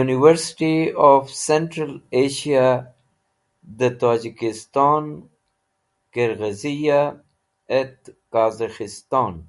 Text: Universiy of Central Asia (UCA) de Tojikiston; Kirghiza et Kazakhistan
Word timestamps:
Universiy 0.00 0.92
of 0.96 1.30
Central 1.30 2.00
Asia 2.10 2.92
(UCA) 2.92 2.94
de 3.78 3.88
Tojikiston; 4.00 5.28
Kirghiza 6.12 7.00
et 7.68 8.02
Kazakhistan 8.32 9.46